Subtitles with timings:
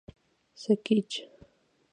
[0.63, 1.11] سکیچ